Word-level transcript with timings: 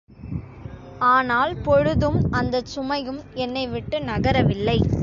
ஆனால் 1.07 1.53
பொழுதும் 1.61 2.19
அந்தச் 2.31 2.71
சுமையும் 2.73 3.21
என்னைவிட்டு 3.37 3.99
நகரவில்லை. 4.03 4.79